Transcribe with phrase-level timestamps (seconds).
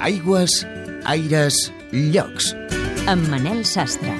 [0.00, 0.66] Aigües,
[1.04, 1.56] aires,
[1.92, 2.54] llocs.
[3.04, 4.14] Amb Manel Sastre.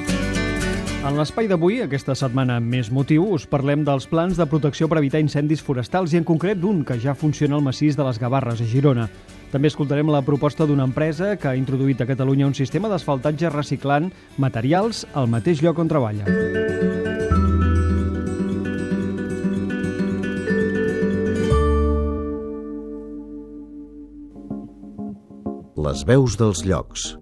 [1.01, 5.01] En l'espai d'avui, aquesta setmana amb més motiu, us parlem dels plans de protecció per
[5.01, 8.61] evitar incendis forestals i en concret d'un que ja funciona al massís de les Gavarres,
[8.61, 9.09] a Girona.
[9.55, 14.13] També escoltarem la proposta d'una empresa que ha introduït a Catalunya un sistema d'asfaltatge reciclant
[14.37, 17.00] materials al mateix lloc on treballa.
[25.81, 27.20] Les veus dels llocs.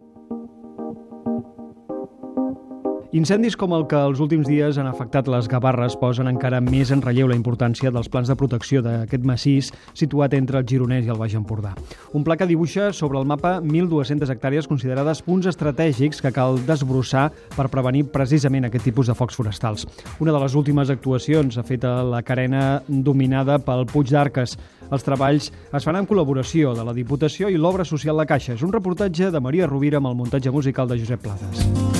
[3.16, 7.00] Incendis com el que els últims dies han afectat les Gavarres posen encara més en
[7.00, 11.16] relleu la importància dels plans de protecció d'aquest massís situat entre el Gironès i el
[11.16, 11.70] Baix Empordà.
[12.12, 17.30] Un pla que dibuixa sobre el mapa 1.200 hectàrees considerades punts estratègics que cal desbrossar
[17.56, 19.86] per prevenir precisament aquest tipus de focs forestals.
[20.20, 24.58] Una de les últimes actuacions ha fet a la carena dominada pel Puig d'Arques.
[24.92, 28.52] Els treballs es fan en col·laboració de la Diputació i l'Obra Social La Caixa.
[28.52, 31.97] És un reportatge de Maria Rovira amb el muntatge musical de Josep Plades.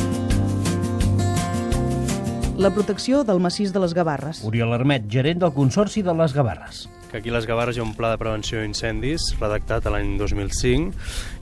[2.59, 4.41] La protecció del massís de les Gavarres.
[4.43, 6.89] Oriol Armet, gerent del Consorci de les Gavarres.
[7.09, 10.19] que aquí a les Gavarres hi ha un pla de prevenció d'incendis redactat a l'any
[10.21, 10.91] 2005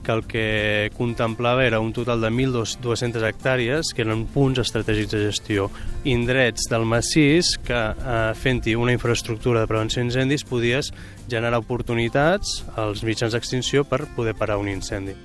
[0.05, 5.25] que el que contemplava era un total de 1.200 hectàrees que eren punts estratègics de
[5.25, 5.67] gestió
[6.05, 10.93] indrets del massís que eh, fent-hi una infraestructura de prevenció d'incendis podies
[11.27, 15.17] generar oportunitats als mitjans d'extinció per poder parar un incendi.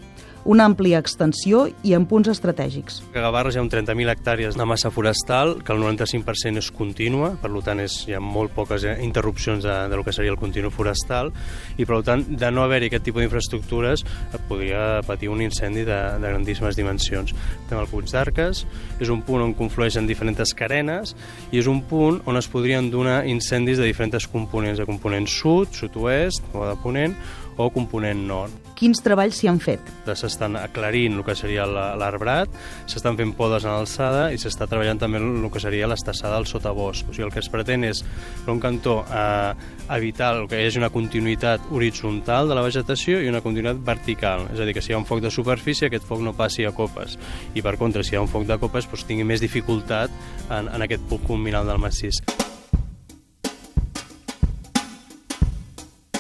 [0.43, 2.97] Una àmplia extensió i en punts estratègics.
[3.15, 7.29] A Gavarres hi ha un 30.000 hectàrees de massa forestal, que el 95% és contínua,
[7.39, 10.41] per tant és, hi ha molt poques eh, interrupcions de, de lo que seria el
[10.41, 11.31] continu forestal,
[11.79, 14.03] i per tant, de no haver-hi aquest tipus d'infraestructures,
[14.49, 17.37] podria patir un incendi de, de grandíssimes dimensions.
[17.69, 18.65] Tenim el Puig d'Arques,
[18.99, 21.15] és un punt on conflueixen diferents carenes,
[21.53, 25.71] i és un punt on es podrien donar incendis de diferents components, de component sud,
[25.79, 27.15] sud-oest, o de ponent,
[27.57, 28.55] o component nord.
[28.79, 29.91] Quins treballs s'hi han fet?
[30.19, 32.51] S'estan aclarint el que seria l'arbrat,
[32.91, 37.07] s'estan fent podes en alçada i s'està treballant també el que seria l'estassada al sotabosc.
[37.07, 38.03] O sigui, el que es pretén és,
[38.43, 39.55] per un cantó, eh,
[39.95, 44.49] evitar el que hi hagi una continuïtat horitzontal de la vegetació i una continuïtat vertical.
[44.53, 46.67] És a dir, que si hi ha un foc de superfície, aquest foc no passi
[46.67, 47.19] a copes.
[47.55, 50.11] I, per contra, si hi ha un foc de copes, doncs, tingui més dificultat
[50.51, 52.23] en, en aquest punt culminal del massís.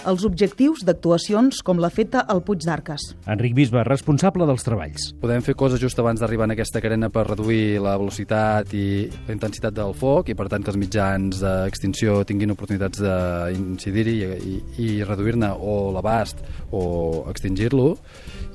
[0.09, 3.05] Els objectius d'actuacions com la feta al Puig d'Arques.
[3.31, 5.11] Enric Bisbe, responsable dels treballs.
[5.23, 8.87] Podem fer coses just abans d'arribar en aquesta carena per reduir la velocitat i
[9.29, 14.31] la intensitat del foc i, per tant, que els mitjans d'extinció tinguin oportunitats d'incidir-hi i,
[14.53, 16.43] i, i reduir-ne o l'abast
[16.73, 16.83] o
[17.31, 17.93] extingir-lo.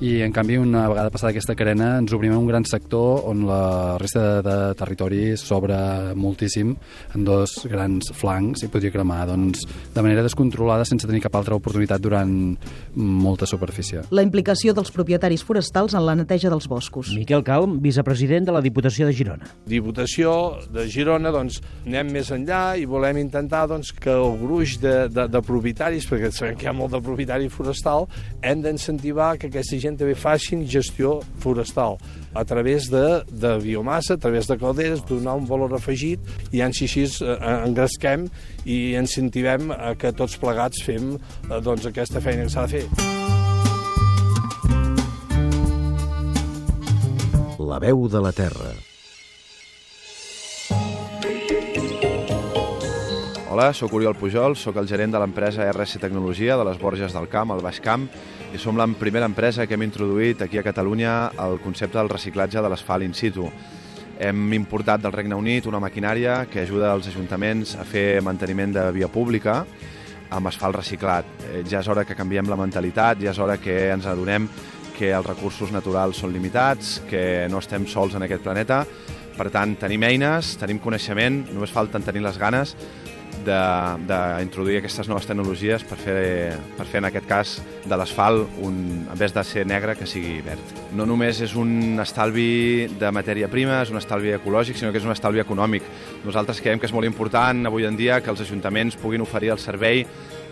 [0.04, 3.96] I, en canvi, una vegada passada aquesta carena, ens obrim un gran sector on la
[3.98, 5.78] resta de, de territori s'obre
[6.18, 6.74] moltíssim
[7.16, 9.64] en dos grans flancs i podria cremar doncs,
[9.94, 12.32] de manera descontrolada sense tenir cap altra oportunitat durant
[12.94, 14.04] molta superfície.
[14.14, 17.12] La implicació dels propietaris forestals en la neteja dels boscos.
[17.16, 19.48] Miquel Calm, vicepresident de la Diputació de Girona.
[19.68, 20.32] Diputació
[20.74, 25.28] de Girona, doncs, anem més enllà i volem intentar doncs, que el gruix de, de,
[25.30, 28.08] de propietaris, perquè sabem que hi ha molt de propietari forestal,
[28.42, 31.98] hem d'incentivar que aquesta gent també facin gestió forestal
[32.34, 36.20] a través de, de biomassa, a través de calderes, donar un valor afegit
[36.52, 38.28] i així així eh, engresquem
[38.68, 41.16] i incentivem a que tots plegats fem
[41.62, 42.86] doncs, aquesta feina que s'ha de fer.
[47.58, 48.72] La veu de la terra.
[53.50, 57.26] Hola, sóc Oriol Pujol, sóc el gerent de l'empresa RS Tecnologia de les Borges del
[57.32, 58.04] Camp, al Baix Camp,
[58.54, 62.62] i som la primera empresa que hem introduït aquí a Catalunya el concepte del reciclatge
[62.62, 63.48] de l'asfalt in situ.
[64.20, 68.84] Hem importat del Regne Unit una maquinària que ajuda els ajuntaments a fer manteniment de
[68.94, 69.64] via pública
[70.30, 71.28] amb asfalt reciclat.
[71.48, 74.48] Eh, ja és hora que canviem la mentalitat, ja és hora que ens adonem
[74.98, 78.82] que els recursos naturals són limitats, que no estem sols en aquest planeta.
[79.38, 82.74] Per tant, tenim eines, tenim coneixement, només falten tenir les ganes
[83.46, 87.52] d'introduir aquestes noves tecnologies per fer, per fer en aquest cas
[87.86, 90.72] de l'asfalt, en vez de ser negre, que sigui verd.
[90.98, 95.06] No només és un estalvi de matèria prima, és un estalvi ecològic, sinó que és
[95.06, 95.86] un estalvi econòmic.
[96.26, 99.62] Nosaltres creiem que és molt important avui en dia que els ajuntaments puguin oferir el
[99.62, 100.04] servei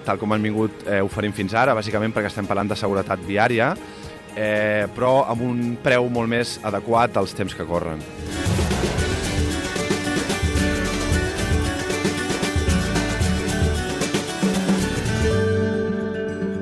[0.06, 3.73] tal com han vingut eh, oferint fins ara, bàsicament perquè estem parlant de seguretat viària,
[4.37, 8.03] eh, però amb un preu molt més adequat als temps que corren.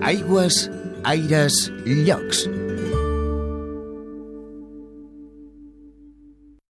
[0.05, 0.69] Aigües,
[1.03, 2.45] aires, llocs.